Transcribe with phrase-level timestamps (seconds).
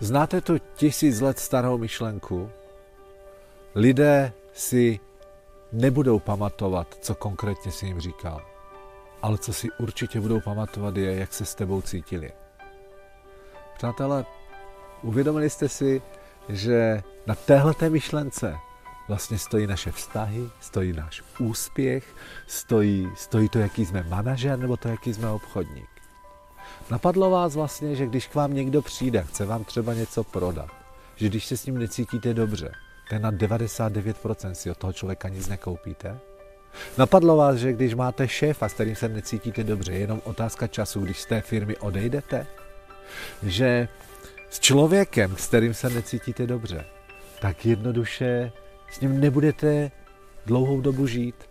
[0.00, 2.50] Znáte tu tisíc let starou myšlenku?
[3.74, 5.00] Lidé si
[5.72, 8.42] nebudou pamatovat, co konkrétně si jim říkal.
[9.22, 12.32] Ale co si určitě budou pamatovat je, jak se s tebou cítili.
[13.76, 14.24] Přátelé,
[15.02, 16.02] uvědomili jste si,
[16.48, 18.56] že na téhleté myšlence
[19.08, 22.14] vlastně stojí naše vztahy, stojí náš úspěch,
[22.46, 25.97] stojí, stojí to, jaký jsme manažer nebo to, jaký jsme obchodník.
[26.90, 30.68] Napadlo vás vlastně, že když k vám někdo přijde, chce vám třeba něco prodat,
[31.16, 32.72] že když se s ním necítíte dobře,
[33.10, 36.18] tak na 99% si od toho člověka nic nekoupíte?
[36.98, 41.00] Napadlo vás, že když máte šéfa, s kterým se necítíte dobře, je jenom otázka času,
[41.00, 42.46] když z té firmy odejdete?
[43.42, 43.88] Že
[44.50, 46.84] s člověkem, s kterým se necítíte dobře,
[47.40, 48.52] tak jednoduše
[48.92, 49.90] s ním nebudete
[50.46, 51.47] dlouhou dobu žít.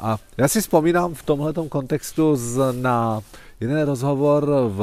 [0.00, 3.20] A já si vzpomínám v tomhle kontextu z, na
[3.60, 4.80] jeden rozhovor v,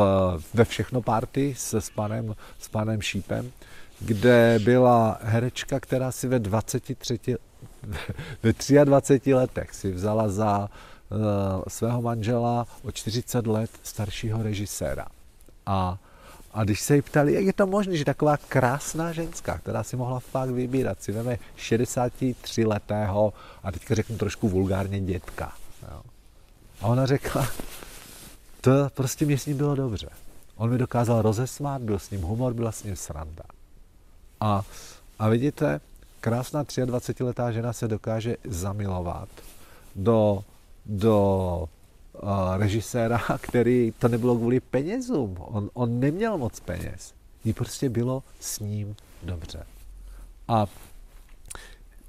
[0.53, 3.51] ve Všechno party s, s, panem, s panem Šípem,
[3.99, 7.17] kde byla herečka, která si ve 23,
[8.43, 8.53] ve
[8.85, 10.59] 23 letech si vzala za
[11.09, 11.17] uh,
[11.67, 15.07] svého manžela o 40 let staršího režiséra.
[15.65, 15.97] A
[16.53, 19.95] a když se jí ptali, jak je to možné, že taková krásná ženská, která si
[19.95, 25.53] mohla fakt vybírat, si veme 63 letého a teďka řeknu trošku vulgárně dětka.
[25.91, 26.01] Jo.
[26.81, 27.47] A ona řekla,
[28.61, 30.09] to prostě mě s ním bylo dobře.
[30.55, 33.43] On mi dokázal rozesmát, byl s ním humor, byla s ním sranda.
[34.39, 34.63] A,
[35.19, 35.81] a vidíte,
[36.19, 39.29] krásná 23-letá žena se dokáže zamilovat
[39.95, 40.43] do,
[40.85, 41.69] do
[42.57, 45.35] režiséra, který to nebylo kvůli penězům.
[45.39, 47.13] On, on neměl moc peněz.
[47.43, 49.65] Jí prostě bylo s ním dobře.
[50.47, 50.65] A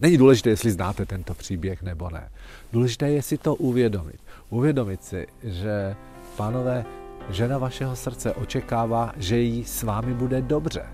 [0.01, 2.31] není důležité, jestli znáte tento příběh nebo ne.
[2.73, 4.21] Důležité je si to uvědomit.
[4.51, 5.97] Uvědomit si, že
[6.37, 6.85] pánové,
[7.31, 10.87] žena vašeho srdce očekává, že jí s vámi bude dobře.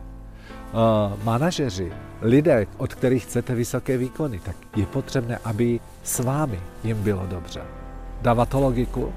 [0.73, 7.03] Uh, manažeři, lidé, od kterých chcete vysoké výkony, tak je potřebné, aby s vámi jim
[7.03, 7.63] bylo dobře.
[8.23, 9.13] Dává to logiku?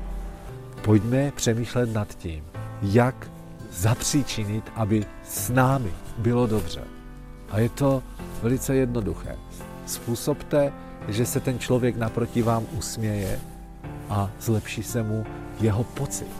[0.83, 2.43] Pojďme přemýšlet nad tím,
[2.81, 3.31] jak
[3.71, 6.81] zapříčinit, aby s námi bylo dobře.
[7.49, 8.03] A je to
[8.41, 9.35] velice jednoduché.
[9.85, 10.73] Způsobte,
[11.07, 13.39] že se ten člověk naproti vám usměje
[14.09, 15.25] a zlepší se mu
[15.59, 16.31] jeho pocit.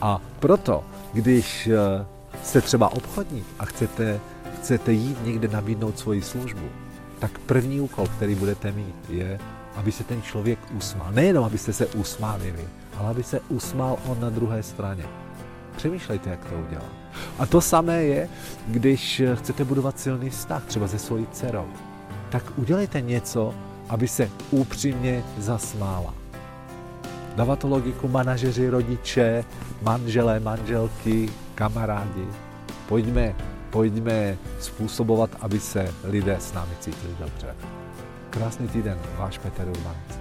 [0.00, 2.06] A proto, když eh,
[2.42, 4.20] jste třeba obchodník a chcete,
[4.56, 6.68] chcete jít někde nabídnout svoji službu,
[7.18, 9.38] tak první úkol, který budete mít, je
[9.78, 11.12] aby se ten člověk usmál.
[11.12, 12.64] Nejenom, abyste se usmáli vy,
[12.98, 15.04] ale aby se usmál on na druhé straně.
[15.76, 16.92] Přemýšlejte, jak to udělat.
[17.38, 18.28] A to samé je,
[18.66, 21.66] když chcete budovat silný vztah, třeba se svojí dcerou.
[22.30, 23.54] Tak udělejte něco,
[23.88, 26.14] aby se upřímně zasmála.
[27.36, 29.44] Dává to logiku manažeři, rodiče,
[29.82, 32.26] manželé, manželky, kamarádi.
[32.88, 33.34] Pojďme,
[33.70, 37.54] pojďme způsobovat, aby se lidé s námi cítili dobře.
[38.30, 40.17] Krasni teden, vaš Peter Urban.